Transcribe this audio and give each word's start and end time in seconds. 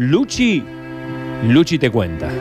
Luchi, 0.00 0.62
Luchi 1.42 1.76
te 1.76 1.90
cuenta. 1.90 2.28
Nos 2.28 2.38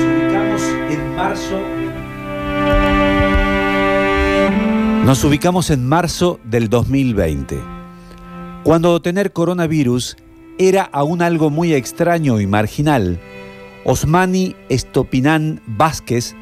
ubicamos 0.00 0.62
en 0.88 1.14
marzo. 1.14 1.60
Nos 5.04 5.24
ubicamos 5.24 5.68
en 5.68 5.86
marzo 5.86 6.40
del 6.44 6.70
2020, 6.70 7.60
cuando 8.62 9.02
tener 9.02 9.34
coronavirus 9.34 10.16
era 10.58 10.84
aún 10.84 11.20
algo 11.20 11.50
muy 11.50 11.74
extraño 11.74 12.40
y 12.40 12.46
marginal. 12.46 13.20
Osmani 13.84 14.56
Estopinán 14.70 15.60
Vázquez 15.66 16.34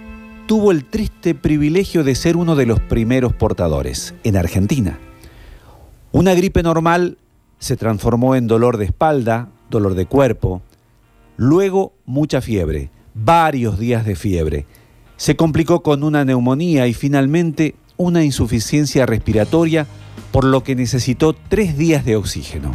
tuvo 0.48 0.72
el 0.72 0.86
triste 0.86 1.34
privilegio 1.34 2.04
de 2.04 2.14
ser 2.14 2.38
uno 2.38 2.56
de 2.56 2.64
los 2.64 2.80
primeros 2.80 3.34
portadores 3.34 4.14
en 4.24 4.34
Argentina. 4.34 4.98
Una 6.10 6.32
gripe 6.32 6.62
normal 6.62 7.18
se 7.58 7.76
transformó 7.76 8.34
en 8.34 8.46
dolor 8.46 8.78
de 8.78 8.86
espalda, 8.86 9.50
dolor 9.68 9.94
de 9.94 10.06
cuerpo, 10.06 10.62
luego 11.36 11.92
mucha 12.06 12.40
fiebre, 12.40 12.90
varios 13.12 13.78
días 13.78 14.06
de 14.06 14.16
fiebre. 14.16 14.64
Se 15.18 15.36
complicó 15.36 15.82
con 15.82 16.02
una 16.02 16.24
neumonía 16.24 16.86
y 16.86 16.94
finalmente 16.94 17.74
una 17.98 18.24
insuficiencia 18.24 19.04
respiratoria, 19.04 19.86
por 20.32 20.44
lo 20.44 20.64
que 20.64 20.74
necesitó 20.74 21.34
tres 21.34 21.76
días 21.76 22.06
de 22.06 22.16
oxígeno. 22.16 22.74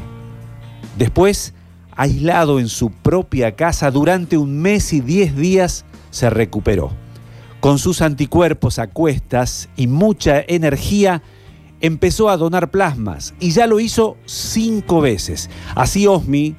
Después, 1.00 1.56
aislado 1.96 2.60
en 2.60 2.68
su 2.68 2.92
propia 2.92 3.56
casa 3.56 3.90
durante 3.90 4.38
un 4.38 4.62
mes 4.62 4.94
y 4.94 5.02
diez 5.02 5.36
días, 5.36 5.86
se 6.12 6.30
recuperó. 6.30 7.03
Con 7.64 7.80
sus 7.80 8.02
anticuerpos 8.02 8.78
a 8.78 8.88
cuestas 8.88 9.70
y 9.78 9.88
mucha 9.88 10.44
energía, 10.46 11.24
empezó 11.80 12.28
a 12.28 12.36
donar 12.36 12.72
plasmas 12.72 13.34
y 13.40 13.52
ya 13.52 13.68
lo 13.68 13.80
hizo 13.80 14.18
cinco 14.26 15.00
veces. 15.00 15.50
Así 15.74 16.06
Osmi 16.06 16.58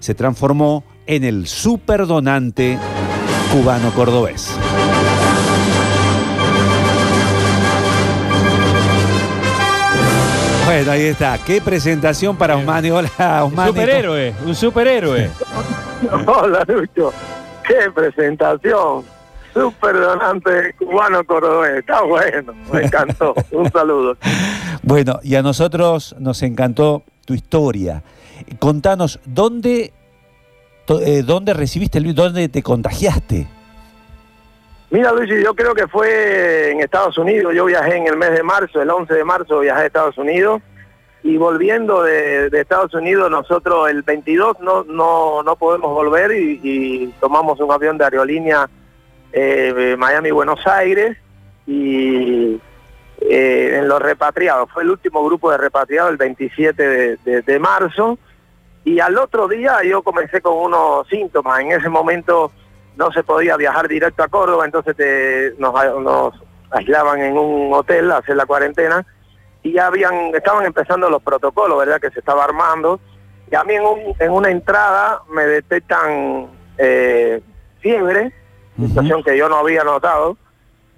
se 0.00 0.14
transformó 0.14 0.84
en 1.06 1.24
el 1.24 1.46
superdonante 1.46 2.78
cubano 3.50 3.90
cordobés. 3.94 4.54
Bueno, 10.66 10.90
ahí 10.90 11.04
está. 11.04 11.38
Qué 11.38 11.62
presentación 11.62 12.36
para 12.36 12.58
Osmani. 12.58 12.90
Hola, 12.90 13.44
Osmani. 13.46 13.70
Un 13.70 13.76
superhéroe, 13.76 14.34
un 14.44 14.54
superhéroe. 14.54 15.30
Hola, 16.26 16.66
Lucho. 16.68 17.14
Qué 17.66 17.90
presentación. 17.94 19.13
Super 19.54 20.00
donante 20.00 20.74
cubano 20.74 21.24
cordobés. 21.24 21.78
Está 21.78 22.02
bueno. 22.02 22.52
Me 22.72 22.82
encantó. 22.82 23.34
Un 23.52 23.70
saludo. 23.70 24.16
Bueno, 24.82 25.20
y 25.22 25.36
a 25.36 25.42
nosotros 25.42 26.16
nos 26.18 26.42
encantó 26.42 27.04
tu 27.24 27.34
historia. 27.34 28.02
Contanos, 28.58 29.20
¿dónde, 29.24 29.92
eh, 30.88 31.22
dónde 31.24 31.54
recibiste 31.54 31.98
el 31.98 32.04
virus? 32.04 32.16
¿Dónde 32.16 32.48
te 32.48 32.62
contagiaste? 32.64 33.46
Mira, 34.90 35.12
Luigi, 35.12 35.42
yo 35.42 35.54
creo 35.54 35.72
que 35.74 35.86
fue 35.86 36.72
en 36.72 36.80
Estados 36.80 37.16
Unidos. 37.16 37.54
Yo 37.54 37.64
viajé 37.64 37.96
en 37.96 38.08
el 38.08 38.16
mes 38.16 38.32
de 38.32 38.42
marzo, 38.42 38.82
el 38.82 38.90
11 38.90 39.14
de 39.14 39.24
marzo 39.24 39.60
viajé 39.60 39.82
a 39.82 39.86
Estados 39.86 40.18
Unidos. 40.18 40.62
Y 41.22 41.36
volviendo 41.36 42.02
de, 42.02 42.50
de 42.50 42.60
Estados 42.60 42.92
Unidos, 42.92 43.30
nosotros 43.30 43.88
el 43.88 44.02
22 44.02 44.60
no, 44.60 44.84
no, 44.84 45.42
no 45.42 45.56
podemos 45.56 45.94
volver 45.94 46.32
y, 46.32 46.60
y 46.62 47.06
tomamos 47.18 47.58
un 47.60 47.72
avión 47.72 47.96
de 47.96 48.04
aerolínea 48.04 48.68
eh, 49.36 49.96
Miami-Buenos 49.98 50.64
Aires 50.66 51.16
y 51.66 52.60
eh, 53.20 53.76
en 53.78 53.88
los 53.88 54.00
repatriados. 54.00 54.70
Fue 54.72 54.82
el 54.84 54.90
último 54.90 55.24
grupo 55.24 55.50
de 55.50 55.58
repatriados 55.58 56.12
el 56.12 56.16
27 56.16 57.16
de, 57.24 57.58
marzo. 57.58 58.18
Y 58.84 59.00
al 59.00 59.16
otro 59.18 59.48
día 59.48 59.82
yo 59.82 60.02
comencé 60.02 60.40
con 60.40 60.54
unos 60.56 61.08
síntomas. 61.08 61.58
En 61.60 61.72
ese 61.72 61.88
momento 61.88 62.52
no 62.96 63.10
se 63.12 63.22
podía 63.24 63.56
viajar 63.56 63.88
directo 63.88 64.22
a 64.22 64.28
Córdoba, 64.28 64.64
entonces 64.66 64.94
te- 64.96 65.54
nos, 65.58 65.74
aislaban 66.70 67.20
en 67.20 67.36
un 67.36 67.72
hotel 67.72 68.10
hacer 68.12 68.36
la 68.36 68.46
cuarentena 68.46 69.04
y 69.62 69.72
ya 69.72 69.86
habían, 69.86 70.34
estaban 70.34 70.64
empezando 70.66 71.08
los 71.10 71.22
protocolos, 71.22 71.78
¿verdad? 71.78 72.00
Que 72.00 72.10
se 72.10 72.18
estaba 72.20 72.44
armando. 72.44 73.00
Y 73.50 73.54
a 73.56 73.64
mí 73.64 73.74
en, 73.74 73.82
un- 73.84 74.14
en 74.18 74.30
una 74.30 74.50
entrada 74.50 75.22
me 75.30 75.44
detectan 75.46 76.48
eh, 76.78 77.40
fiebre, 77.80 78.32
situación 78.78 79.22
que 79.22 79.36
yo 79.36 79.48
no 79.48 79.56
había 79.56 79.84
notado, 79.84 80.36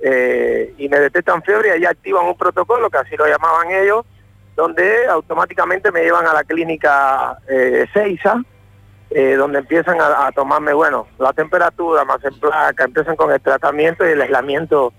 eh, 0.00 0.74
y 0.78 0.88
me 0.88 1.00
detectan 1.00 1.42
fiebre 1.42 1.68
y 1.68 1.72
ahí 1.72 1.84
activan 1.84 2.26
un 2.26 2.36
protocolo, 2.36 2.90
que 2.90 2.98
así 2.98 3.16
lo 3.16 3.26
llamaban 3.26 3.70
ellos, 3.70 4.04
donde 4.54 5.06
automáticamente 5.06 5.92
me 5.92 6.02
llevan 6.02 6.26
a 6.26 6.32
la 6.32 6.44
clínica 6.44 7.38
eh, 7.48 7.86
Seiza, 7.92 8.42
eh, 9.10 9.34
donde 9.34 9.60
empiezan 9.60 10.00
a, 10.00 10.26
a 10.26 10.32
tomarme, 10.32 10.72
bueno, 10.72 11.06
la 11.18 11.32
temperatura, 11.32 12.04
más 12.04 12.24
en 12.24 12.38
placa, 12.40 12.84
empiezan 12.84 13.16
con 13.16 13.30
el 13.30 13.40
tratamiento 13.40 14.06
y 14.06 14.12
el 14.12 14.20
aislamiento 14.20 14.92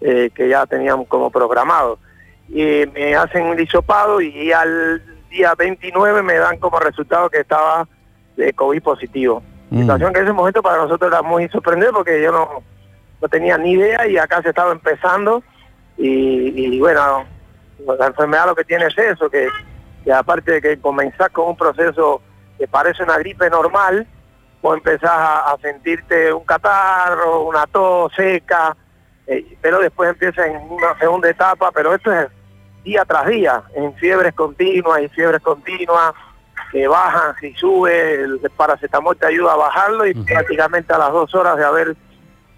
eh, 0.00 0.30
que 0.34 0.48
ya 0.48 0.66
tenían 0.66 1.04
como 1.04 1.30
programado. 1.30 1.98
Y 2.48 2.84
me 2.92 3.14
hacen 3.14 3.46
un 3.46 3.56
disopado 3.56 4.20
y 4.20 4.52
al 4.52 5.02
día 5.30 5.54
29 5.56 6.22
me 6.22 6.34
dan 6.34 6.58
como 6.58 6.78
resultado 6.78 7.30
que 7.30 7.40
estaba 7.40 7.88
de 8.36 8.52
COVID 8.52 8.82
positivo. 8.82 9.42
Mm. 9.74 9.80
Situación 9.80 10.12
que 10.12 10.20
en 10.20 10.24
ese 10.26 10.32
momento 10.32 10.62
para 10.62 10.76
nosotros 10.78 11.10
era 11.10 11.20
muy 11.22 11.48
sorprendente 11.48 11.92
porque 11.92 12.22
yo 12.22 12.30
no, 12.30 12.62
no 13.20 13.28
tenía 13.28 13.58
ni 13.58 13.72
idea 13.72 14.06
y 14.06 14.16
acá 14.16 14.40
se 14.40 14.50
estaba 14.50 14.70
empezando 14.70 15.42
y, 15.96 16.78
bueno, 16.78 17.24
la 17.98 18.06
enfermedad 18.06 18.46
lo 18.46 18.54
que 18.54 18.64
tiene 18.64 18.86
es 18.86 18.98
eso, 18.98 19.30
que, 19.30 19.48
que 20.04 20.12
aparte 20.12 20.52
de 20.52 20.60
que 20.60 20.80
comenzás 20.80 21.30
con 21.30 21.48
un 21.48 21.56
proceso 21.56 22.20
que 22.58 22.66
parece 22.66 23.02
una 23.02 23.18
gripe 23.18 23.48
normal, 23.50 24.06
vos 24.62 24.76
empezás 24.76 25.10
a, 25.10 25.52
a 25.52 25.58
sentirte 25.58 26.32
un 26.32 26.44
catarro, 26.44 27.42
una 27.42 27.66
tos 27.66 28.12
seca, 28.14 28.76
eh, 29.26 29.56
pero 29.60 29.78
después 29.78 30.10
empieza 30.10 30.46
en 30.46 30.56
una 30.70 30.98
segunda 30.98 31.28
etapa, 31.30 31.70
pero 31.72 31.94
esto 31.94 32.12
es 32.12 32.28
día 32.82 33.04
tras 33.04 33.26
día, 33.26 33.62
en 33.74 33.94
fiebres 33.94 34.34
continuas 34.34 35.00
y 35.02 35.08
fiebres 35.08 35.40
continuas, 35.42 36.12
que 36.74 36.88
bajan, 36.88 37.36
si 37.40 37.54
sube, 37.54 38.14
el 38.14 38.40
paracetamol 38.56 39.16
te 39.16 39.26
ayuda 39.26 39.52
a 39.52 39.56
bajarlo 39.56 40.06
y 40.06 40.12
prácticamente 40.14 40.92
a 40.92 40.98
las 40.98 41.12
dos 41.12 41.32
horas 41.34 41.56
de 41.56 41.64
haber 41.64 41.96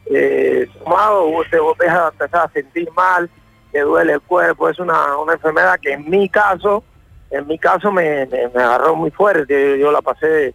eh, 0.07 0.67
vos 0.87 1.47
te 1.51 1.59
vos 1.59 1.73
empiezas 1.73 1.99
a 2.01 2.09
empezar 2.09 2.47
a 2.47 2.51
sentir 2.53 2.89
mal, 2.93 3.29
te 3.73 3.81
duele 3.81 4.15
el 4.15 4.21
cuerpo, 4.23 4.69
es 4.71 4.79
una, 4.79 5.17
una 5.19 5.35
enfermedad 5.35 5.79
que 5.81 5.93
en 5.93 6.09
mi 6.09 6.29
caso, 6.31 6.83
en 7.31 7.47
mi 7.47 7.59
caso 7.59 7.93
me, 7.93 8.25
me- 8.27 8.49
me 8.49 8.63
agarró 8.63 8.95
muy 8.97 9.11
fuerte, 9.11 9.79
yo 9.79 9.93
la 9.93 10.01
pasé 10.01 10.55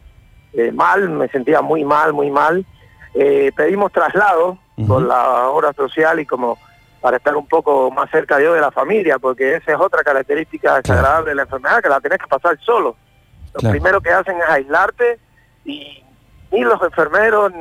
eh, 0.54 0.72
mal, 0.72 1.08
me 1.10 1.28
sentía 1.28 1.62
muy 1.62 1.84
mal, 1.86 2.14
muy 2.14 2.32
mal. 2.32 2.66
Eh, 3.14 3.52
pedimos 3.56 3.92
traslado 3.92 4.58
por 4.88 5.04
la 5.04 5.50
obra 5.50 5.74
social 5.74 6.20
y 6.20 6.26
como 6.26 6.58
para 7.02 7.18
estar 7.18 7.36
un 7.36 7.48
poco 7.48 7.92
más 7.92 8.10
cerca 8.10 8.40
yo 8.42 8.54
de 8.54 8.62
la 8.62 8.72
familia, 8.72 9.20
porque 9.20 9.56
esa 9.56 9.74
es 9.74 9.80
otra 9.80 10.02
característica 10.04 10.78
desagradable 10.82 11.30
de 11.32 11.36
la 11.36 11.42
enfermedad, 11.44 11.82
que 11.84 11.90
la 11.90 12.00
tenés 12.00 12.18
que 12.20 12.28
pasar 12.28 12.58
solo. 12.62 12.96
Lo 13.54 13.60
Claro. 13.60 13.72
primero 13.72 14.02
que 14.02 14.10
hacen 14.12 14.38
es 14.38 14.50
aislarte 14.50 15.20
y 15.66 16.04
ni 16.52 16.62
los 16.62 16.82
enfermeros, 16.82 17.52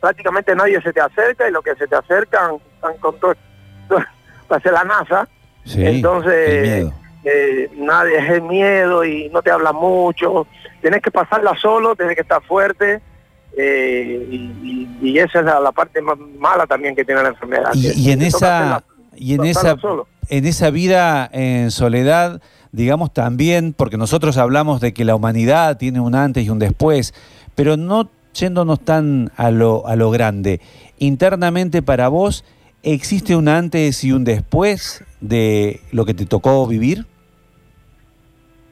prácticamente 0.00 0.54
nadie 0.54 0.80
se 0.82 0.92
te 0.92 1.00
acerca 1.00 1.48
y 1.48 1.52
los 1.52 1.62
que 1.62 1.74
se 1.76 1.86
te 1.86 1.96
acercan 1.96 2.56
están 2.74 2.96
con 2.98 3.18
todo, 3.20 3.34
ser 4.62 4.72
la 4.72 4.84
NASA. 4.84 5.28
Sí, 5.64 5.84
Entonces, 5.84 6.86
eh, 7.24 7.70
nadie 7.76 8.18
es 8.18 8.30
el 8.30 8.42
miedo 8.42 9.04
y 9.04 9.28
no 9.30 9.42
te 9.42 9.50
habla 9.50 9.72
mucho. 9.72 10.46
Tienes 10.80 11.02
que 11.02 11.10
pasarla 11.10 11.56
solo, 11.60 11.96
tienes 11.96 12.14
que 12.14 12.22
estar 12.22 12.42
fuerte. 12.42 13.00
eh, 13.58 14.26
y, 14.30 14.36
y- 14.62 14.98
y 15.08 15.18
esa 15.18 15.38
es 15.38 15.44
la, 15.46 15.58
la 15.60 15.72
parte 15.72 16.00
más 16.02 16.18
mala 16.38 16.66
también 16.66 16.94
que 16.94 17.04
tiene 17.06 17.22
la 17.22 17.30
enfermedad. 17.30 17.70
Y, 17.72 17.88
y 18.08 18.12
en 18.12 18.20
esa, 18.22 18.58
hacerla- 18.80 18.84
y 19.14 19.34
en 19.34 19.44
esa, 19.46 19.76
solo. 19.78 20.06
en 20.28 20.46
esa 20.46 20.68
vida 20.70 21.28
en 21.32 21.70
soledad, 21.70 22.42
digamos 22.76 23.12
también, 23.12 23.72
porque 23.72 23.96
nosotros 23.96 24.36
hablamos 24.36 24.82
de 24.82 24.92
que 24.92 25.06
la 25.06 25.14
humanidad 25.16 25.78
tiene 25.78 25.98
un 25.98 26.14
antes 26.14 26.44
y 26.44 26.50
un 26.50 26.58
después, 26.58 27.14
pero 27.54 27.78
no 27.78 28.10
yéndonos 28.34 28.80
tan 28.80 29.32
a 29.36 29.50
lo, 29.50 29.86
a 29.86 29.96
lo 29.96 30.10
grande. 30.10 30.60
Internamente 30.98 31.80
para 31.80 32.08
vos, 32.08 32.44
¿existe 32.82 33.34
un 33.34 33.48
antes 33.48 34.04
y 34.04 34.12
un 34.12 34.24
después 34.24 35.02
de 35.22 35.80
lo 35.90 36.04
que 36.04 36.12
te 36.12 36.26
tocó 36.26 36.66
vivir? 36.66 37.06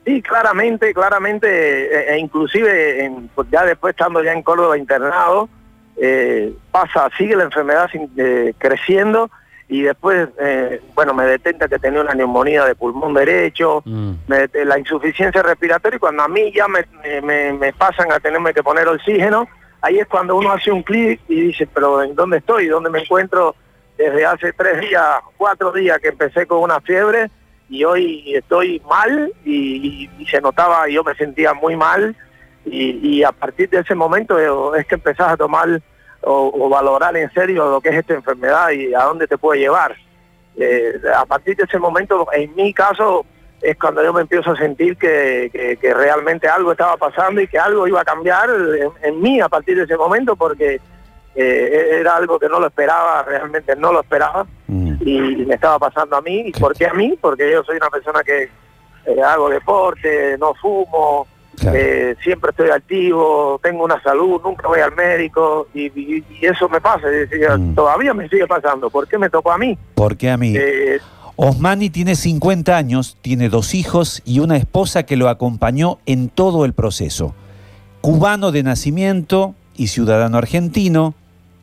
Sí, 0.04 0.20
claramente, 0.20 0.92
claramente, 0.92 1.46
eh, 1.48 2.14
e 2.14 2.18
inclusive 2.18 3.06
en- 3.06 3.30
pues 3.34 3.48
ya 3.50 3.64
después 3.64 3.92
estando 3.92 4.22
ya 4.22 4.34
en 4.34 4.42
Córdoba 4.42 4.76
internado, 4.76 5.48
eh, 5.96 6.52
pasa, 6.70 7.08
sigue 7.16 7.34
la 7.36 7.44
enfermedad 7.44 7.88
eh, 8.18 8.52
creciendo 8.58 9.30
y 9.68 9.82
después, 9.82 10.28
eh, 10.40 10.80
bueno, 10.94 11.14
me 11.14 11.24
detecta 11.24 11.68
que 11.68 11.78
tenía 11.78 12.00
una 12.02 12.14
neumonía 12.14 12.64
de 12.64 12.74
pulmón 12.74 13.14
derecho, 13.14 13.82
me 14.26 14.46
det- 14.48 14.64
la 14.64 14.78
insuficiencia 14.78 15.42
respiratoria 15.42 15.96
y 15.96 16.00
cuando 16.00 16.22
a 16.22 16.28
mí 16.28 16.52
ya 16.52 16.66
me, 16.68 16.84
me- 17.22 17.72
pasan 17.72 18.12
a 18.12 18.20
tenerme 18.20 18.52
que 18.52 18.62
poner 18.62 18.86
oxígeno, 18.88 19.48
ahí 19.80 19.98
es 19.98 20.06
cuando 20.06 20.36
uno 20.36 20.52
hace 20.52 20.70
un 20.70 20.82
clic 20.82 21.20
y 21.28 21.40
dice, 21.48 21.66
pero 21.72 22.02
¿en 22.02 22.14
dónde 22.14 22.38
estoy? 22.38 22.66
¿Dónde 22.66 22.90
me 22.90 23.00
encuentro? 23.00 23.54
desde 23.96 24.26
hace 24.26 24.52
tres 24.52 24.80
días, 24.80 25.06
cuatro 25.36 25.70
días 25.70 26.00
que 26.00 26.08
empecé 26.08 26.46
con 26.48 26.58
una 26.58 26.80
fiebre 26.80 27.30
y 27.68 27.84
hoy 27.84 28.34
estoy 28.34 28.82
mal 28.90 29.32
y, 29.44 30.10
se 30.28 30.40
notaba, 30.40 30.88
yo 30.88 31.04
me 31.04 31.14
sentía 31.14 31.54
muy 31.54 31.76
mal 31.76 32.16
y, 32.66 33.22
a 33.22 33.30
partir 33.30 33.70
de 33.70 33.78
ese 33.78 33.94
momento 33.94 34.74
es 34.74 34.84
que 34.86 34.96
empezás 34.96 35.28
a 35.28 35.36
tomar 35.36 35.80
o, 36.26 36.68
valorar 36.68 37.16
en 37.16 37.30
serio 37.32 37.70
lo 37.70 37.80
que 37.80 37.90
es 37.90 37.96
esta 37.96 38.14
enfermedad 38.14 38.70
y 38.70 38.94
a 38.94 39.04
dónde 39.04 39.26
te 39.26 39.38
puede 39.38 39.60
llevar. 39.60 39.94
Eh, 40.56 41.00
a 41.14 41.26
partir 41.26 41.56
de 41.56 41.64
ese 41.64 41.78
momento, 41.78 42.26
en 42.32 42.54
mi 42.54 42.72
caso, 42.72 43.26
es 43.60 43.76
cuando 43.78 44.02
yo 44.02 44.12
me 44.12 44.20
empiezo 44.20 44.52
a 44.52 44.56
sentir 44.56 44.96
que, 44.96 45.78
realmente 45.82 46.48
algo 46.48 46.72
estaba 46.72 46.96
pasando 46.96 47.40
y 47.40 47.48
que 47.48 47.58
algo 47.58 47.88
iba 47.88 48.00
a 48.00 48.04
cambiar 48.04 48.50
en, 49.02 49.20
mí 49.20 49.40
a 49.40 49.48
partir 49.48 49.76
de 49.76 49.84
ese 49.84 49.96
momento 49.96 50.36
porque 50.36 50.80
eh, 51.34 51.88
era 52.00 52.16
algo 52.16 52.38
que 52.38 52.48
no 52.48 52.60
lo 52.60 52.66
esperaba, 52.66 53.22
realmente 53.22 53.74
no 53.74 53.92
lo 53.92 54.00
esperaba 54.00 54.46
mm. 54.68 54.96
y, 55.00 55.44
me 55.46 55.54
estaba 55.54 55.78
pasando 55.78 56.16
a 56.16 56.20
mí. 56.20 56.44
¿Y 56.46 56.52
por 56.52 56.74
qué 56.76 56.86
a 56.86 56.94
mí? 56.94 57.18
Porque 57.20 57.50
yo 57.50 57.64
soy 57.64 57.76
una 57.76 57.90
persona 57.90 58.22
que 58.22 58.50
eh, 59.06 59.22
hago 59.22 59.48
deporte, 59.48 60.36
no 60.38 60.54
fumo, 60.54 61.26
eh, 61.62 62.16
siempre 62.22 62.50
estoy 62.50 62.70
activo, 62.70 63.60
tengo 63.62 63.84
una 63.84 64.02
salud, 64.02 64.40
nunca 64.42 64.68
voy 64.68 64.80
al 64.80 64.94
médico 64.94 65.68
y, 65.74 66.22
eso 66.40 66.68
me 66.68 66.80
pasa. 66.80 67.06
Mm. 67.56 67.74
Todavía 67.74 68.14
me 68.14 68.28
sigue 68.28 68.46
pasando. 68.46 68.90
¿Por 68.90 69.08
qué 69.08 69.18
me 69.18 69.30
tocó 69.30 69.52
a 69.52 69.58
mí? 69.58 69.78
¿Por 69.94 70.16
qué 70.16 70.30
a 70.30 70.36
mí? 70.36 70.54
Osmani 71.36 71.90
tiene 71.90 72.14
50 72.14 72.76
años, 72.76 73.16
tiene 73.20 73.48
dos 73.48 73.74
hijos 73.74 74.22
y 74.24 74.38
una 74.38 74.56
esposa 74.56 75.02
que 75.02 75.16
lo 75.16 75.28
acompañó 75.28 75.98
en 76.06 76.28
todo 76.28 76.64
el 76.64 76.74
proceso. 76.74 77.34
Cubano 78.00 78.52
de 78.52 78.62
nacimiento 78.62 79.54
y 79.76 79.88
ciudadano 79.88 80.38
argentino, 80.38 81.14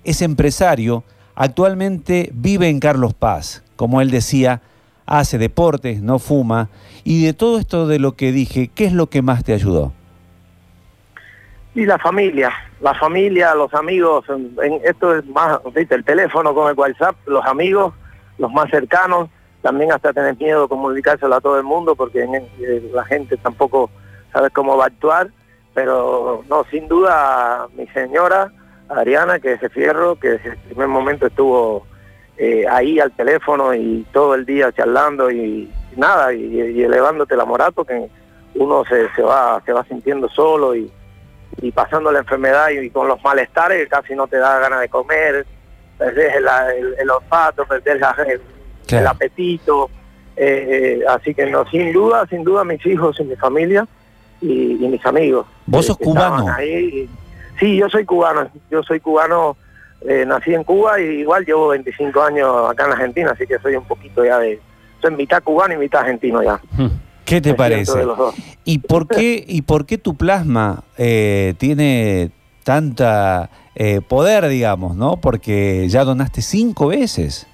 es 0.03 0.21
empresario, 0.21 1.03
actualmente 1.35 2.31
vive 2.33 2.67
en 2.67 2.79
Carlos 2.79 3.13
Paz. 3.13 3.63
Como 3.75 4.01
él 4.01 4.11
decía, 4.11 4.61
hace 5.05 5.37
deportes, 5.37 6.01
no 6.01 6.19
fuma. 6.19 6.69
Y 7.03 7.25
de 7.25 7.33
todo 7.33 7.59
esto 7.59 7.87
de 7.87 7.99
lo 7.99 8.13
que 8.13 8.31
dije, 8.31 8.69
¿qué 8.73 8.85
es 8.85 8.93
lo 8.93 9.07
que 9.07 9.21
más 9.21 9.43
te 9.43 9.53
ayudó? 9.53 9.93
Y 11.73 11.85
la 11.85 11.97
familia, 11.97 12.51
la 12.81 12.93
familia, 12.93 13.55
los 13.55 13.73
amigos, 13.73 14.25
esto 14.83 15.15
es 15.15 15.25
más, 15.27 15.59
¿viste? 15.73 15.95
el 15.95 16.03
teléfono 16.03 16.53
con 16.53 16.69
el 16.69 16.77
WhatsApp, 16.77 17.15
los 17.25 17.45
amigos, 17.45 17.93
los 18.37 18.51
más 18.51 18.69
cercanos, 18.69 19.29
también 19.61 19.91
hasta 19.91 20.11
tener 20.11 20.35
miedo 20.37 20.63
de 20.63 20.67
comunicárselo 20.67 21.35
a 21.35 21.41
todo 21.41 21.57
el 21.57 21.63
mundo 21.63 21.95
porque 21.95 22.23
eh, 22.23 22.91
la 22.93 23.05
gente 23.05 23.37
tampoco 23.37 23.89
sabe 24.33 24.49
cómo 24.49 24.75
va 24.75 24.85
a 24.85 24.87
actuar, 24.87 25.29
pero 25.73 26.43
no, 26.49 26.65
sin 26.69 26.87
duda 26.87 27.67
mi 27.77 27.87
señora 27.87 28.51
Ariana, 28.89 29.39
que 29.39 29.53
es 29.53 29.71
fierro, 29.71 30.15
que 30.19 30.31
desde 30.31 30.49
el 30.49 30.57
primer 30.57 30.87
momento 30.87 31.27
estuvo 31.27 31.85
eh, 32.43 32.65
ahí 32.67 32.99
al 32.99 33.11
teléfono 33.11 33.71
y 33.75 34.03
todo 34.11 34.33
el 34.33 34.47
día 34.47 34.71
charlando 34.71 35.29
y, 35.29 35.71
nada, 35.95 36.33
y, 36.33 36.81
elevándote 36.81 37.35
la 37.35 37.45
moral 37.45 37.71
porque 37.71 38.09
uno 38.55 38.83
se, 38.85 39.13
se, 39.15 39.21
va 39.21 39.61
se 39.63 39.71
va 39.71 39.83
sintiendo 39.83 40.27
solo 40.27 40.75
y, 40.75 40.91
y 41.61 41.71
pasando 41.71 42.11
la 42.11 42.17
enfermedad 42.17 42.69
y, 42.69 42.89
con 42.89 43.07
los 43.07 43.23
malestares 43.23 43.87
casi 43.87 44.15
no 44.15 44.25
te 44.25 44.37
da 44.37 44.57
ganas 44.57 44.81
de 44.81 44.89
comer, 44.89 45.45
perdés 45.99 46.33
el, 46.37 46.47
el, 46.97 47.09
olfato, 47.11 47.63
perdés 47.65 47.99
la, 47.99 48.15
el 48.89 49.07
apetito. 49.07 49.91
Eh, 50.35 50.97
eh, 50.97 51.05
así 51.07 51.35
que 51.35 51.45
no, 51.45 51.69
sin 51.69 51.93
duda, 51.93 52.25
sin 52.27 52.43
duda 52.43 52.63
mis 52.63 52.83
hijos 52.87 53.19
y 53.19 53.23
mi 53.23 53.35
familia 53.35 53.87
y, 54.41 54.47
mis 54.47 55.05
amigos. 55.05 55.45
¿Vos 55.67 55.85
sos 55.85 55.97
cubano? 55.97 56.47
sí, 57.59 57.77
yo 57.77 57.87
soy 57.87 58.03
cubano, 58.03 58.49
yo 58.71 58.81
soy 58.81 58.99
cubano, 58.99 59.57
eh, 60.01 60.25
nací 60.25 60.53
en 60.53 60.63
Cuba 60.63 60.99
y 60.99 61.21
igual 61.21 61.45
llevo 61.45 61.69
25 61.69 62.21
años 62.21 62.69
acá 62.69 62.85
en 62.85 62.91
Argentina, 62.91 63.31
así 63.31 63.45
que 63.45 63.59
soy 63.59 63.75
un 63.75 63.85
poquito 63.85 64.23
ya 64.25 64.39
de, 64.39 64.59
soy 65.01 65.15
mitad 65.15 65.43
cubano 65.43 65.73
y 65.73 65.77
mitad 65.77 66.01
argentino 66.01 66.43
ya. 66.43 66.59
Hmm. 66.71 66.89
¿Qué 67.25 67.39
te 67.39 67.53
parece? 67.53 68.05
¿Y 68.65 68.79
por 68.79 69.07
qué, 69.07 69.43
¿Y 69.47 69.61
por 69.61 69.85
qué 69.85 69.97
tu 69.97 70.15
plasma 70.17 70.83
tiene 70.97 72.31
tanta 72.63 73.49
poder, 74.09 74.47
digamos, 74.49 74.97
no? 74.97 75.17
Porque 75.17 75.87
ya 75.87 76.03
donaste 76.03 76.41
cinco 76.41 76.87
veces. 76.87 77.47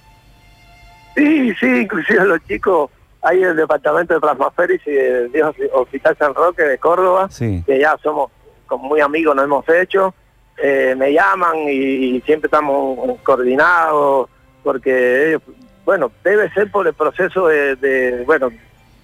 Sí, 1.18 1.52
sí, 1.60 1.66
inclusive 1.66 2.26
los 2.26 2.40
chicos, 2.48 2.92
hay 3.24 3.42
el 3.42 3.56
departamento 3.56 4.14
de 4.14 4.20
plasmaféris 4.20 4.82
y 4.86 4.92
el 4.92 5.30
viejo 5.30 5.52
Hospital 5.74 6.16
San 6.18 6.36
Roque 6.36 6.62
de 6.62 6.78
Córdoba, 6.78 7.28
que 7.38 7.80
ya 7.80 7.98
somos 8.04 8.32
como 8.68 8.88
muy 8.88 9.02
amigos, 9.02 9.36
nos 9.36 9.46
hemos 9.46 9.68
hecho, 9.70 10.14
eh, 10.58 10.96
me 10.98 11.14
llaman 11.14 11.58
y, 11.70 12.20
siempre 12.22 12.48
estamos 12.48 13.20
coordinados, 13.22 14.30
porque 14.64 15.30
ellos, 15.30 15.42
bueno, 15.86 16.12
debe 16.24 16.52
ser 16.52 16.72
por 16.72 16.88
el 16.88 16.94
proceso 16.94 17.48
de, 17.48 18.24
bueno, 18.26 18.50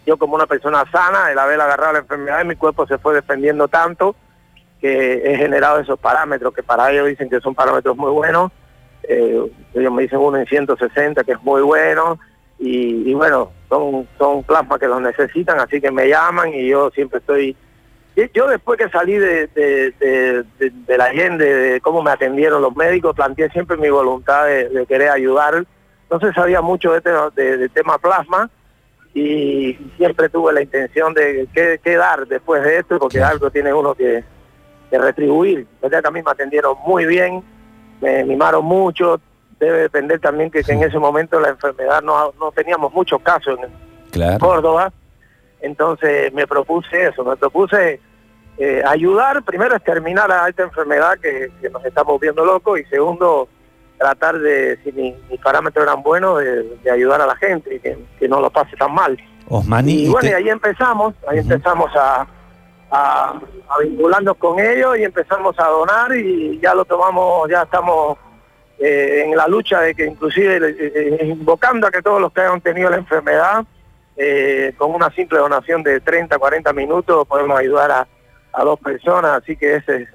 yo 0.06 0.18
como 0.18 0.36
una 0.36 0.48
persona 0.48 0.84
sana, 0.92 1.32
el 1.32 1.40
haber 1.40 1.62
agarrado 1.62 1.94
la 1.94 2.00
enfermedad, 2.00 2.44
mi 2.44 2.56
cuerpo 2.56 2.88
se 2.88 2.98
fue 2.98 3.14
defendiendo 3.14 3.68
tanto 3.68 4.16
que 4.82 5.22
he 5.24 5.38
generado 5.38 5.80
esos 5.80 6.00
parámetros, 6.00 6.54
que 6.54 6.64
para 6.64 6.92
ellos 6.92 7.08
dicen 7.08 7.30
que 7.30 7.40
son 7.40 7.56
parámetros 7.56 7.96
muy 7.96 8.12
buenos, 8.12 8.52
eh, 9.04 9.42
ellos 9.74 9.94
me 9.94 10.04
dicen 10.04 10.20
uno 10.20 10.38
en 10.38 10.46
160 10.46 11.24
que 11.24 11.34
es 11.34 11.42
muy 11.44 11.62
bueno 11.62 12.20
y, 12.60 13.14
bueno, 13.14 13.52
son, 13.70 14.08
son 14.18 14.44
plasmas 14.44 14.80
que 14.80 14.88
los 14.88 15.02
necesitan, 15.02 15.60
así 15.60 15.82
que 15.82 15.92
me 15.92 16.08
llaman 16.08 16.54
y 16.54 16.68
yo 16.68 16.90
siempre 16.92 17.20
estoy... 17.20 17.56
Yo 18.34 18.48
después 18.48 18.78
que 18.78 18.90
salí 18.90 19.18
de, 19.18 19.48
de, 19.48 20.98
la 20.98 21.08
gente, 21.08 21.44
de 21.44 21.82
cómo 21.82 22.04
me 22.04 22.12
atendieron 22.12 22.62
los 22.62 22.76
médicos, 22.76 23.16
planteé 23.16 23.50
siempre 23.50 23.76
mi 23.78 23.90
voluntad 23.90 24.46
de, 24.46 24.86
querer 24.88 25.10
ayudar. 25.10 25.66
No 26.12 26.20
se 26.20 26.32
sabía 26.34 26.62
mucho 26.62 26.94
de, 26.94 27.70
tema 27.70 27.98
plasma 27.98 28.50
y 29.16 29.74
siempre 29.98 30.30
tuve 30.30 30.54
la 30.54 30.62
intención 30.62 31.14
de 31.14 31.48
qué, 31.54 31.98
dar 31.98 32.28
después 32.28 32.64
de 32.64 32.78
esto, 32.78 33.00
porque 33.00 33.22
algo 33.22 33.50
tiene 33.50 33.74
uno 33.74 33.96
que, 33.96 34.24
retribuir. 34.92 35.66
que 35.82 35.96
a 35.96 36.12
mí 36.12 36.22
me 36.22 36.32
atendieron 36.32 36.76
muy 36.86 37.06
bien, 37.06 37.44
me 38.00 38.24
mimaron 38.26 38.64
mucho, 38.64 39.20
debe 39.60 39.80
depender 39.80 40.20
también 40.20 40.52
que, 40.52 40.60
en 40.68 40.84
ese 40.84 41.00
momento 41.00 41.40
la 41.40 41.50
enfermedad 41.50 42.04
no, 42.04 42.32
no 42.40 42.52
teníamos 42.52 42.94
muchos 42.94 43.20
casos 43.22 43.58
en 43.60 44.38
Córdoba, 44.38 44.94
entonces 45.64 46.32
me 46.34 46.46
propuse 46.46 47.08
eso, 47.08 47.24
me 47.24 47.36
propuse 47.36 48.00
eh, 48.58 48.84
ayudar, 48.86 49.42
primero 49.44 49.74
a 49.74 49.78
exterminar 49.78 50.32
a 50.32 50.48
esta 50.48 50.64
enfermedad 50.64 51.18
que, 51.20 51.52
nos 51.72 51.84
estamos 51.84 52.20
viendo 52.20 52.46
locos 52.46 52.80
y 52.80 52.86
segundo 52.86 53.48
tratar 53.98 54.38
de, 54.38 54.78
si 54.84 54.92
mis 54.92 55.40
parámetros 55.42 55.86
eran 55.86 56.04
buenos, 56.04 56.40
de, 56.40 56.92
ayudar 56.92 57.22
a 57.22 57.26
la 57.26 57.36
gente 57.38 57.76
y 57.76 57.80
que, 57.80 58.28
no 58.28 58.40
lo 58.40 58.50
pase 58.52 58.76
tan 58.76 58.94
mal. 58.94 59.18
y 59.86 60.10
bueno, 60.10 60.30
y 60.30 60.34
ahí 60.34 60.50
empezamos, 60.50 61.16
ahí 61.28 61.40
empezamos 61.40 61.90
a, 61.96 62.28
a, 62.92 63.40
vincularnos 63.82 64.38
con 64.38 64.60
ellos 64.60 64.98
y 64.98 65.04
empezamos 65.04 65.58
a 65.60 65.68
donar 65.68 66.16
y 66.16 66.60
ya 66.60 66.76
lo 66.76 66.86
tomamos, 66.86 67.50
ya 67.50 67.64
estamos 67.64 68.18
eh, 68.80 69.24
en 69.26 69.36
la 69.36 69.48
lucha 69.48 69.82
de 69.82 69.96
que 69.96 70.06
inclusive 70.06 70.58
eh, 70.58 71.20
eh, 71.22 71.26
invocando 71.26 71.88
a 71.88 71.92
que 71.92 72.02
todos 72.02 72.20
los 72.20 72.34
que 72.34 72.42
hayan 72.42 72.62
tenido 72.62 72.90
la 72.90 72.98
enfermedad, 72.98 73.66
con 74.78 74.94
una 74.94 75.10
simple 75.12 75.40
donación 75.40 75.84
de 75.84 76.00
30, 76.00 76.38
40 76.38 76.74
minutos 76.74 77.28
podemos 77.28 77.60
ayudar 77.60 77.92
a, 77.92 78.08
dos 78.64 78.80
personas, 78.80 79.42
así 79.42 79.56
que 79.58 79.78
ese, 79.78 80.08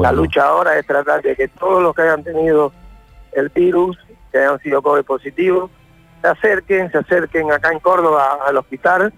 la 0.00 0.12
lucha 0.12 0.44
ahora 0.44 0.78
es 0.78 0.86
tratar 0.86 1.22
de 1.22 1.34
que 1.34 1.48
todos 1.48 1.82
los 1.82 1.94
que 1.94 2.02
hayan 2.02 2.22
tenido 2.22 2.70
el 3.32 3.48
virus, 3.48 3.96
que 4.30 4.38
hayan 4.38 4.58
sido 4.60 4.82
COVID 4.82 5.04
positivos, 5.04 5.70
se 6.20 6.28
acerquen, 6.28 6.90
se 6.92 6.98
acerquen 6.98 7.50
acá 7.50 7.72
en 7.72 7.78
Córdoba 7.80 8.40
al 8.46 8.58
hospital 8.58 9.12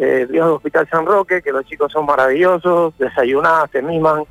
eh, 0.00 0.26
Dios 0.30 0.46
del 0.46 0.54
Hospital 0.54 0.88
San 0.90 1.06
Roque, 1.06 1.42
que 1.42 1.50
los 1.50 1.64
chicos 1.64 1.90
son 1.90 2.06
maravillosos, 2.06 2.96
desayunan, 2.98 3.68
se 3.72 3.82
miman, 3.82 4.22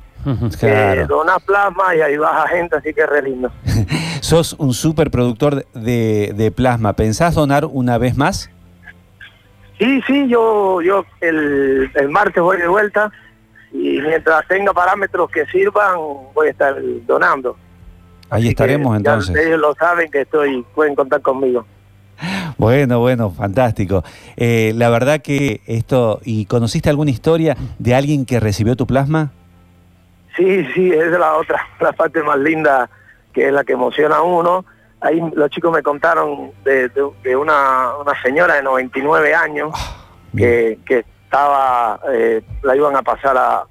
eh, 0.62 1.04
donas 1.06 1.42
plasma 1.42 1.94
y 1.94 2.00
ahí 2.00 2.16
baja 2.16 2.48
gente, 2.48 2.76
así 2.76 2.94
que 2.94 3.02
es 3.02 3.08
re 3.08 3.22
lindo. 3.22 3.50
Sos 4.20 4.54
un 4.58 4.72
super 4.72 5.10
productor 5.10 5.66
de, 5.74 6.52
plasma, 6.56 6.94
¿pensás 6.94 7.34
donar 7.34 7.66
una 7.66 7.98
vez 7.98 8.16
más? 8.16 8.50
Sí, 9.78 10.02
sí, 10.06 10.28
yo, 10.28 10.80
yo 10.82 11.04
el, 11.20 11.90
martes 12.10 12.42
voy 12.42 12.58
de 12.58 12.68
vuelta 12.68 13.10
y 13.72 14.00
mientras 14.00 14.46
tenga 14.48 14.72
parámetros 14.72 15.30
que 15.30 15.46
sirvan 15.46 15.96
voy 16.34 16.48
a 16.48 16.50
estar 16.50 16.76
donando. 17.06 17.56
Ahí 18.30 18.48
estaremos 18.48 18.96
entonces. 18.96 19.34
Ellos 19.36 19.60
lo 19.60 19.74
saben 19.74 20.10
que 20.10 20.22
estoy, 20.22 20.64
pueden 20.74 20.94
contar 20.94 21.22
conmigo. 21.22 21.64
Bueno, 22.56 22.98
bueno, 22.98 23.30
fantástico. 23.30 24.02
Eh, 24.36 24.72
la 24.74 24.90
verdad 24.90 25.20
que 25.22 25.60
esto, 25.66 26.20
¿y 26.24 26.46
conociste 26.46 26.90
alguna 26.90 27.12
historia 27.12 27.56
de 27.78 27.94
alguien 27.94 28.26
que 28.26 28.40
recibió 28.40 28.74
tu 28.74 28.86
plasma? 28.86 29.30
Sí, 30.36 30.66
sí, 30.74 30.90
es 30.90 31.10
la 31.12 31.34
otra, 31.34 31.64
la 31.80 31.92
parte 31.92 32.22
más 32.22 32.38
linda, 32.38 32.90
que 33.32 33.46
es 33.46 33.52
la 33.52 33.62
que 33.62 33.74
emociona 33.74 34.16
a 34.16 34.22
uno. 34.22 34.64
Ahí 35.00 35.22
los 35.34 35.50
chicos 35.50 35.72
me 35.72 35.82
contaron 35.82 36.52
de, 36.64 37.36
una, 37.36 37.92
señora 38.22 38.54
de 38.54 38.62
99 38.62 39.34
años 39.34 39.70
ah, 39.74 40.06
que, 40.36 41.04
estaba, 41.24 42.00
eh, 42.12 42.42
la 42.62 42.74
iban 42.74 42.96
a 42.96 43.02
pasar 43.02 43.36
a, 43.36 43.64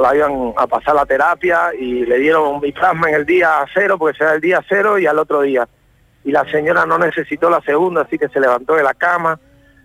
la 0.00 0.14
iban 0.14 0.52
a 0.56 0.66
pasar 0.66 0.94
la 0.94 1.06
terapia 1.06 1.74
y 1.78 2.04
le 2.06 2.18
dieron 2.18 2.60
mi 2.60 2.70
plasma 2.72 3.08
en 3.08 3.16
el 3.16 3.26
día 3.26 3.64
cero, 3.72 3.96
porque 3.98 4.18
será 4.18 4.34
el 4.34 4.40
día 4.40 4.62
cero 4.68 4.98
y 4.98 5.06
al 5.06 5.18
otro 5.18 5.42
día 5.42 5.66
y 6.24 6.32
la 6.32 6.44
señora 6.50 6.86
no 6.86 6.98
necesitó 6.98 7.50
la 7.50 7.60
segunda, 7.60 8.02
así 8.02 8.18
que 8.18 8.28
se 8.28 8.40
levantó 8.40 8.74
de 8.74 8.82
la 8.82 8.94
cama, 8.94 9.38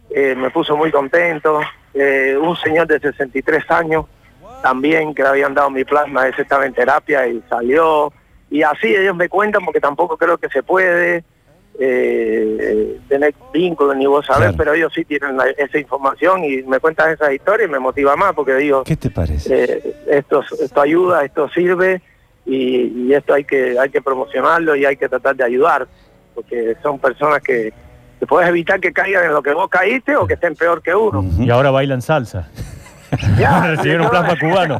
eh, 0.09 0.35
me 0.35 0.49
puso 0.49 0.75
muy 0.75 0.89
contento. 0.89 1.59
Eh, 1.93 2.37
un 2.39 2.55
señor 2.55 2.87
de 2.87 2.99
63 2.99 3.69
años 3.71 4.05
también 4.63 5.13
que 5.13 5.21
le 5.21 5.29
habían 5.29 5.53
dado 5.53 5.69
mi 5.69 5.83
plasma, 5.83 6.27
ese 6.27 6.43
estaba 6.43 6.65
en 6.65 6.73
terapia 6.73 7.27
y 7.27 7.43
salió. 7.49 8.11
Y 8.51 8.63
así 8.63 8.87
ellos 8.87 9.15
me 9.15 9.29
cuentan 9.29 9.63
porque 9.65 9.79
tampoco 9.79 10.17
creo 10.17 10.37
que 10.37 10.49
se 10.49 10.63
puede 10.63 11.23
eh, 11.81 12.99
tener 13.07 13.33
vínculos 13.53 13.95
ni 13.95 14.05
vos 14.05 14.25
sabés, 14.25 14.49
Claro. 14.49 14.57
pero 14.57 14.73
ellos 14.73 14.91
sí 14.93 15.05
tienen 15.05 15.37
la- 15.37 15.49
esa 15.49 15.77
información 15.77 16.43
y 16.43 16.61
me 16.63 16.79
cuentan 16.79 17.11
esas 17.11 17.31
historias 17.31 17.69
y 17.69 17.71
me 17.71 17.79
motiva 17.79 18.15
más 18.15 18.33
porque 18.33 18.55
digo, 18.55 18.83
¿Qué 18.83 18.97
te 18.97 19.09
parece? 19.09 19.63
eh, 19.63 19.95
esto, 20.07 20.43
esto 20.61 20.81
ayuda, 20.81 21.23
esto 21.23 21.47
sirve 21.49 22.01
y, 22.45 23.07
y 23.07 23.13
esto 23.13 23.33
hay 23.33 23.45
que, 23.45 23.77
hay 23.79 23.89
que 23.89 24.01
promocionarlo 24.01 24.75
y 24.75 24.85
hay 24.85 24.97
que 24.97 25.07
tratar 25.07 25.35
de 25.35 25.43
ayudar, 25.45 25.87
porque 26.35 26.75
son 26.83 26.99
personas 26.99 27.41
que, 27.41 27.71
que 28.19 28.25
puedes 28.27 28.49
evitar 28.49 28.79
que 28.79 28.91
caigan 28.91 29.25
en 29.25 29.33
lo 29.33 29.41
que 29.41 29.53
vos 29.53 29.69
caíste 29.69 30.15
o 30.17 30.27
que 30.27 30.33
estén 30.33 30.55
peor 30.55 30.81
que 30.81 30.93
uno. 30.93 31.23
Y 31.39 31.49
ahora 31.49 31.71
bailan 31.71 32.01
salsa. 32.01 32.49
Ya, 33.37 33.61
Recibieron 33.67 34.05
un 34.05 34.09
plasma 34.11 34.37
cubano. 34.39 34.79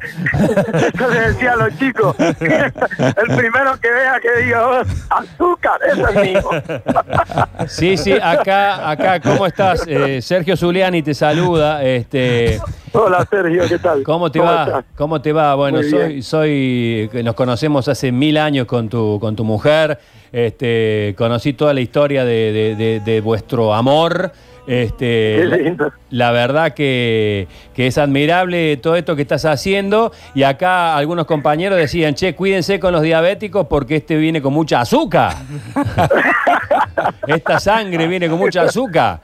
Yo 1.00 1.10
les 1.10 1.28
decía 1.36 1.54
a 1.54 1.56
los 1.56 1.78
chicos, 1.78 2.16
el 2.20 3.36
primero 3.36 3.80
que 3.82 3.92
vea 3.92 4.20
que 4.22 4.44
diga 4.44 4.68
"Oh, 4.68 4.82
azúcar, 5.10 5.80
eso 5.92 6.08
es 6.08 6.16
mío. 6.16 6.50
Sí, 7.68 7.98
sí, 7.98 8.14
acá, 8.14 8.90
acá, 8.90 9.20
¿cómo 9.20 9.46
estás? 9.46 9.84
Eh, 9.88 10.22
Sergio 10.22 10.56
Zuliani 10.56 11.02
te 11.02 11.14
saluda. 11.14 11.84
Este, 11.84 12.60
Hola 12.94 13.26
Sergio, 13.30 13.64
¿qué 13.68 13.78
tal? 13.80 14.02
¿Cómo 14.04 14.32
te 14.32 14.40
va? 14.40 14.64
estás? 14.66 14.86
¿Cómo 14.96 15.22
te 15.22 15.34
va? 15.34 15.56
Bueno, 15.56 15.80
Muy 15.80 15.90
soy, 15.90 16.08
bien. 16.08 16.24
soy, 16.24 17.10
que 17.12 17.22
nos 17.24 17.36
conocemos 17.36 17.88
hace 17.88 18.12
mil 18.12 18.38
años 18.38 18.66
con 18.66 18.88
tu, 18.90 19.20
con 19.20 19.36
tu 19.36 19.44
mujer. 19.44 20.00
Este, 20.32 21.14
conocí 21.18 21.54
toda 21.54 21.74
la 21.74 21.82
historia 21.82 22.24
de, 22.24 22.52
de- 22.54 22.76
de- 22.76 23.00
de 23.02 23.22
vuestro 23.22 23.74
amor. 23.74 24.32
Este, 24.70 25.76
la- 26.12 26.32
verdad 26.32 26.76
que, 26.76 27.48
que 27.74 27.88
es 27.88 27.98
admirable 27.98 28.78
todo 28.78 28.96
esto 28.96 29.16
que 29.16 29.24
estás 29.24 29.44
haciendo. 29.46 30.12
Y 30.36 30.44
acá 30.44 30.96
algunos 30.96 31.26
compañeros 31.26 31.80
decían, 31.80 32.14
che, 32.14 32.36
cuídense 32.36 32.80
con 32.80 32.94
los 32.94 33.02
diabéticos 33.02 33.66
porque 33.68 33.96
este 33.96 34.16
viene 34.18 34.44
con 34.44 34.54
mucha 34.54 34.82
azúcar. 34.82 35.34
Esta 37.28 37.60
sangre 37.60 38.08
viene 38.08 38.28
con 38.30 38.38
mucha 38.38 38.64
azúcar. 38.64 39.22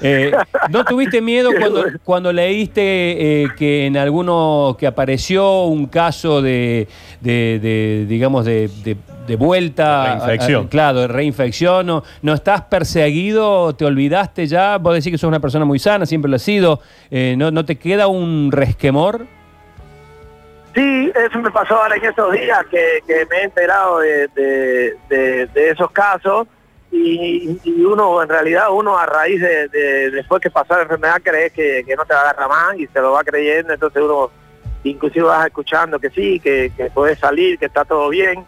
Eh, 0.00 0.32
¿No 0.70 0.84
tuviste 0.84 1.20
miedo 1.20 1.50
cuando, 1.58 1.84
cuando 2.04 2.32
leíste 2.32 2.82
eh, 3.44 3.48
que 3.56 3.86
en 3.86 3.96
alguno 3.96 4.76
que 4.78 4.86
apareció 4.86 5.64
un 5.64 5.86
caso 5.86 6.42
de, 6.42 6.86
de- 7.20 7.58
de, 7.60 8.06
digamos, 8.08 8.44
de, 8.44 8.68
de- 8.84 8.96
de 9.26 9.36
vuelta? 9.36 10.16
Reinfección. 10.26 10.62
a- 10.64 10.66
a- 10.66 10.70
claro, 10.70 11.00
de 11.00 11.08
reinfección. 11.08 11.86
¿No, 11.86 12.02
¿No 12.22 12.34
estás 12.34 12.62
perseguido? 12.62 13.74
¿Te 13.74 13.84
olvidaste 13.84 14.46
ya? 14.46 14.78
Vos 14.78 14.94
decís 14.94 15.10
que 15.12 15.18
sos 15.18 15.28
una 15.28 15.40
persona 15.40 15.64
muy 15.64 15.78
sana, 15.78 16.06
siempre 16.06 16.28
lo 16.30 16.36
has 16.36 16.42
sido. 16.42 16.80
Eh, 17.10 17.34
¿no, 17.36 17.50
¿No 17.50 17.64
te 17.64 17.76
queda 17.76 18.06
un 18.08 18.50
resquemor? 18.52 19.26
Sí, 20.74 21.12
eso 21.14 21.38
me 21.38 21.50
pasó 21.52 21.76
ahora 21.80 21.96
en 21.96 22.04
estos 22.04 22.32
días 22.32 22.58
que, 22.70 22.98
que 23.06 23.26
me 23.30 23.36
he 23.36 23.42
enterado 23.44 24.00
de, 24.00 24.26
de- 24.34 24.94
de- 25.08 25.46
de 25.46 25.70
esos 25.70 25.88
casos 25.92 26.48
y, 26.90 27.60
y 27.62 27.84
uno, 27.84 28.20
en 28.22 28.28
realidad, 28.28 28.66
uno 28.72 28.98
a 28.98 29.06
raíz 29.06 29.40
de, 29.40 29.68
de- 29.68 30.10
después 30.10 30.42
que 30.42 30.50
pasó 30.50 30.74
la 30.74 30.82
enfermedad 30.82 31.20
cree 31.22 31.50
que, 31.50 31.84
que 31.86 31.94
no 31.94 32.04
te 32.04 32.12
va 32.14 32.20
a 32.20 32.22
agarrar 32.30 32.48
más 32.48 32.78
y 32.78 32.86
se 32.88 33.00
lo 33.00 33.12
va 33.12 33.22
creyendo, 33.22 33.72
entonces 33.72 34.02
uno 34.02 34.30
inclusive 34.82 35.24
vas 35.26 35.46
escuchando 35.46 35.98
que 36.00 36.10
sí, 36.10 36.40
que, 36.40 36.72
que 36.76 36.90
puedes 36.90 37.20
salir, 37.20 37.56
que 37.58 37.66
está 37.66 37.84
todo 37.84 38.08
bien 38.08 38.44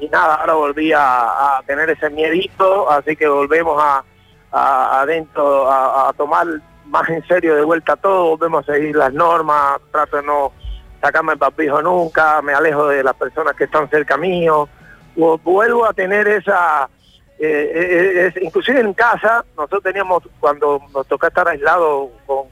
y 0.00 0.08
nada, 0.08 0.36
ahora 0.36 0.54
volví 0.54 0.92
a, 0.92 1.60
tener 1.66 1.90
ese 1.90 2.08
miedito, 2.10 2.90
así 2.90 3.14
que 3.16 3.28
volvemos 3.28 3.80
a, 3.82 4.02
a- 4.50 5.00
adentro 5.02 5.70
a, 5.70 6.12
tomar 6.16 6.46
más 6.86 7.08
en 7.08 7.24
serio 7.28 7.54
de 7.54 7.62
vuelta 7.62 7.94
todo, 7.96 8.30
volvemos 8.36 8.68
a 8.68 8.72
seguir 8.72 8.96
las 8.96 9.12
normas, 9.12 9.78
trato 9.92 10.16
de 10.16 10.22
no 10.24 10.52
sacarme 11.00 11.34
el 11.34 11.38
papijo 11.38 11.80
nunca, 11.82 12.42
me 12.42 12.52
alejo 12.52 12.88
de 12.88 13.02
las 13.04 13.14
personas 13.14 13.54
que 13.54 13.64
están 13.64 13.88
cerca 13.90 14.16
mío, 14.16 14.68
vu- 15.16 15.40
vuelvo 15.42 15.84
a 15.86 15.92
tener 15.92 16.26
esa, 16.28 16.88
eh, 17.38 17.70
eh, 17.74 18.26
es- 18.34 18.42
inclusive 18.42 18.80
en 18.80 18.92
casa, 18.94 19.44
nosotros 19.56 19.82
teníamos, 19.84 20.22
cuando 20.40 20.80
nos 20.92 21.06
tocó 21.06 21.26
estar 21.26 21.46
aislados 21.48 22.08
con 22.26 22.46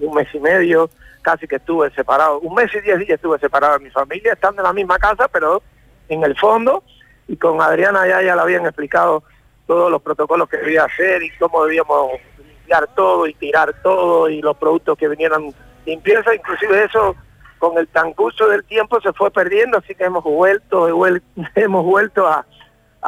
un 0.00 0.14
mes 0.14 0.28
y 0.34 0.38
medio, 0.40 0.90
casi 1.22 1.48
que 1.48 1.56
estuve 1.56 1.90
separado, 1.92 2.38
un 2.40 2.54
mes 2.54 2.70
y 2.74 2.80
diez 2.80 2.98
días 2.98 3.10
estuve 3.10 3.38
separado 3.38 3.78
de 3.78 3.84
mi 3.84 3.90
familia, 3.90 4.34
estando 4.34 4.60
en 4.60 4.66
la 4.66 4.72
misma 4.74 4.98
casa, 4.98 5.26
pero 5.28 5.62
en 6.08 6.24
el 6.24 6.36
fondo, 6.38 6.82
y 7.28 7.36
con 7.36 7.60
Adriana 7.60 8.06
ya, 8.06 8.22
ya 8.22 8.34
le 8.36 8.42
habían 8.42 8.66
explicado 8.66 9.22
todos 9.66 9.90
los 9.90 10.02
protocolos 10.02 10.48
que 10.48 10.58
debía 10.58 10.84
hacer 10.84 11.22
y 11.22 11.30
cómo 11.38 11.64
debíamos 11.64 12.10
limpiar 12.38 12.86
todo 12.94 13.26
y 13.26 13.34
tirar 13.34 13.74
todo 13.82 14.28
y 14.28 14.42
los 14.42 14.56
productos 14.56 14.98
que 14.98 15.08
vinieran 15.08 15.52
limpieza, 15.86 16.34
inclusive 16.34 16.84
eso 16.84 17.14
con 17.58 17.78
el 17.78 17.88
transcurso 17.88 18.46
del 18.48 18.64
tiempo 18.64 19.00
se 19.00 19.12
fue 19.12 19.30
perdiendo, 19.30 19.78
así 19.78 19.94
que 19.94 20.04
hemos 20.04 20.22
vuelto, 20.22 20.88
he 20.88 20.92
vuel- 20.92 21.22
hemos 21.54 21.84
vuelto 21.84 22.26
a, 22.26 22.44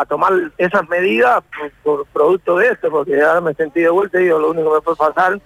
tomar 0.09 0.33
esas 0.59 0.87
medidas 0.91 1.43
por, 1.83 2.07
producto 2.07 2.59
de 2.59 2.69
esto, 2.69 2.91
porque 2.91 3.19
ahora 3.23 3.41
me 3.41 3.55
sentí 3.55 3.81
de 3.81 3.89
vuelta 3.89 4.21
y 4.21 4.25
digo, 4.25 4.39
lo 4.39 4.51
único 4.51 4.69
que 4.69 4.75
me 4.77 4.81
puede 4.83 4.97
pasar 4.97 5.41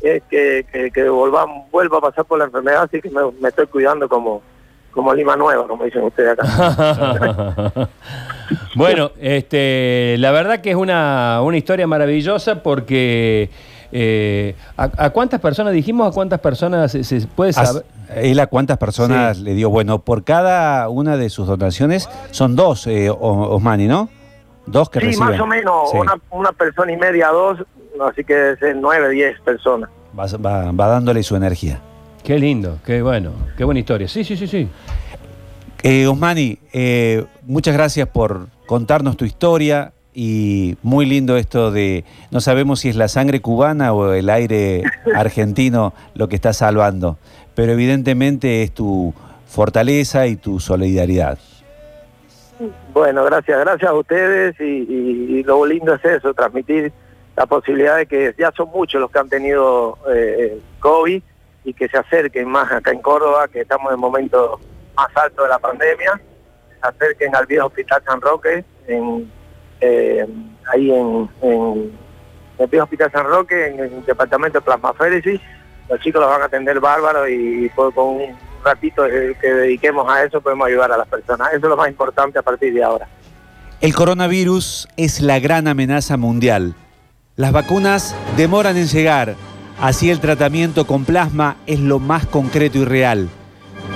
es 0.00 0.22
que, 0.30 0.64
que, 0.70 0.90
que 0.92 1.08
vuelva 1.08 1.42
a 1.42 2.00
pasar 2.00 2.24
por 2.24 2.38
la 2.38 2.44
enfermedad, 2.44 2.84
así 2.84 3.00
que 3.00 3.10
me 3.10 3.48
estoy 3.48 3.66
cuidando 3.66 4.08
como, 4.08 4.40
como 4.98 5.14
Lima 5.14 5.36
Nueva, 5.36 5.64
como 5.68 5.84
dicen 5.84 6.02
ustedes 6.02 6.32
acá. 6.32 7.88
bueno, 8.74 9.12
este, 9.20 10.16
la 10.18 10.32
verdad 10.32 10.60
que 10.60 10.70
es 10.70 10.76
una, 10.76 11.40
una 11.42 11.56
historia 11.56 11.86
maravillosa 11.86 12.64
porque 12.64 13.48
eh, 13.92 14.56
¿a, 14.76 14.90
a 14.96 15.10
cuántas 15.10 15.40
personas 15.40 15.72
dijimos? 15.72 16.08
¿A 16.08 16.12
cuántas 16.12 16.40
personas 16.40 16.90
se, 16.90 17.04
se 17.04 17.20
puede 17.28 17.52
saber? 17.52 17.84
Él 18.16 18.40
a 18.40 18.48
cuántas 18.48 18.76
personas 18.78 19.36
Sí. 19.36 19.44
le 19.44 19.54
dio, 19.54 19.70
bueno, 19.70 20.00
por 20.00 20.24
cada 20.24 20.88
una 20.88 21.16
de 21.16 21.30
sus 21.30 21.46
donaciones 21.46 22.08
son 22.32 22.56
dos, 22.56 22.86
eh, 22.88 23.08
Osmani, 23.10 23.86
¿no? 23.86 24.08
Dos 24.66 24.90
que 24.90 24.98
Sí, 24.98 25.06
reciben. 25.06 25.28
más 25.30 25.40
o 25.40 25.46
menos, 25.46 25.90
Sí. 25.92 25.96
una, 25.98 26.14
una 26.30 26.50
persona 26.52 26.90
y 26.92 26.96
media, 26.96 27.28
dos, 27.28 27.58
así 28.10 28.24
que 28.24 28.56
ser 28.58 28.74
nueve, 28.76 29.10
diez 29.10 29.40
personas. 29.42 29.90
Va, 30.18 30.26
va- 30.44 30.72
va 30.72 30.86
dándole 30.88 31.22
su 31.22 31.36
energía. 31.36 31.80
Qué 32.24 32.38
lindo, 32.38 32.78
qué 32.84 33.00
bueno, 33.02 33.32
qué 33.56 33.64
buena 33.64 33.80
historia. 33.80 34.08
Sí, 34.08 34.22
sí, 34.24 34.36
sí, 34.36 34.46
sí. 34.46 34.68
Eh, 35.82 36.06
Osmani, 36.06 36.58
eh, 36.72 37.24
muchas 37.46 37.74
gracias 37.74 38.08
por 38.08 38.48
contarnos 38.66 39.16
tu 39.16 39.24
historia 39.24 39.92
y 40.12 40.76
muy 40.82 41.06
lindo 41.06 41.36
esto 41.36 41.70
de, 41.70 42.04
no 42.30 42.40
sabemos 42.40 42.80
si 42.80 42.88
es 42.88 42.96
la 42.96 43.08
sangre 43.08 43.40
cubana 43.40 43.92
o 43.92 44.12
el 44.12 44.28
aire 44.28 44.82
argentino 45.14 45.94
lo 46.14 46.28
que 46.28 46.34
está 46.36 46.52
salvando, 46.52 47.16
pero 47.54 47.72
evidentemente 47.72 48.62
es 48.62 48.72
tu 48.72 49.14
fortaleza 49.46 50.26
y 50.26 50.36
tu 50.36 50.58
solidaridad. 50.60 51.38
Bueno, 52.92 53.24
gracias, 53.24 53.60
gracias 53.60 53.88
a 53.88 53.94
ustedes 53.94 54.56
y, 54.60 54.64
y- 54.64 55.38
y 55.38 55.42
lo 55.44 55.64
lindo 55.64 55.94
es 55.94 56.04
eso, 56.04 56.34
transmitir 56.34 56.92
la 57.36 57.46
posibilidad 57.46 57.96
de 57.98 58.06
que 58.06 58.34
ya 58.36 58.50
son 58.56 58.68
muchos 58.74 59.00
los 59.00 59.10
que 59.12 59.18
han 59.20 59.28
tenido 59.28 59.96
eh, 60.12 60.58
COVID 60.80 61.22
y 61.68 61.74
que 61.74 61.86
se 61.86 61.98
acerquen 61.98 62.48
más 62.48 62.72
acá 62.72 62.92
en 62.92 63.02
Córdoba, 63.02 63.46
que 63.46 63.60
estamos 63.60 63.88
en 63.88 63.96
el 63.96 64.00
momento 64.00 64.58
más 64.96 65.08
alto 65.14 65.42
de 65.42 65.50
la 65.50 65.58
pandemia, 65.58 66.18
se 66.80 66.88
acerquen 66.88 67.36
al 67.36 67.44
viejo 67.44 67.66
Hospital 67.66 68.02
San 68.06 68.22
Roque, 68.22 68.64
eh, 69.80 70.26
ahí 70.72 70.90
en, 70.90 71.28
el 71.42 72.66
viejo 72.68 72.84
Hospital 72.84 73.12
San 73.12 73.26
Roque, 73.26 73.66
en 73.66 73.80
el 73.80 74.06
departamento 74.06 74.60
de 74.60 74.64
plasmaféresis, 74.64 75.40
los 75.90 76.00
chicos 76.00 76.22
los 76.22 76.30
van 76.30 76.40
a 76.40 76.46
atender 76.46 76.80
bárbaro 76.80 77.28
y 77.28 77.70
pues, 77.76 77.94
con 77.94 78.16
un 78.16 78.38
ratito 78.64 79.04
que 79.04 79.52
dediquemos 79.52 80.10
a 80.10 80.24
eso 80.24 80.40
podemos 80.40 80.68
ayudar 80.68 80.90
a 80.90 80.96
las 80.96 81.08
personas. 81.08 81.48
Eso 81.48 81.66
es 81.66 81.70
lo 81.70 81.76
más 81.76 81.88
importante 81.90 82.38
a 82.38 82.42
partir 82.42 82.72
de 82.72 82.82
ahora. 82.82 83.06
El 83.82 83.94
coronavirus 83.94 84.88
es 84.96 85.20
la 85.20 85.38
gran 85.38 85.68
amenaza 85.68 86.16
mundial. 86.16 86.74
Las 87.36 87.52
vacunas 87.52 88.16
demoran 88.36 88.76
en 88.76 88.86
llegar, 88.86 89.36
así 89.80 90.10
el 90.10 90.20
tratamiento 90.20 90.86
con 90.86 91.04
plasma 91.04 91.56
es 91.66 91.80
lo 91.80 91.98
más 91.98 92.26
concreto 92.26 92.78
y 92.78 92.84
real. 92.84 93.28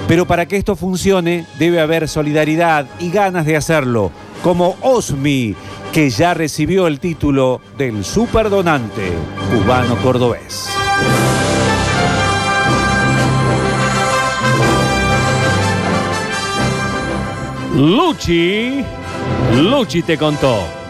Pero 0.08 0.26
para 0.26 0.46
que 0.46 0.56
esto 0.56 0.76
funcione 0.76 1.46
debe 1.58 1.80
haber 1.80 2.08
solidaridad 2.08 2.86
y 2.98 3.10
ganas 3.10 3.46
de 3.46 3.56
hacerlo, 3.56 4.10
como 4.42 4.76
Osmi, 4.80 5.54
que 5.92 6.10
ya 6.10 6.34
recibió 6.34 6.86
el 6.86 7.00
título 7.00 7.60
del 7.76 8.04
superdonante 8.04 9.12
cubano 9.50 9.96
cordobés. 9.96 10.68
Luchi, 17.74 18.84
Luchi 19.54 20.02
te 20.02 20.18
contó. 20.18 20.81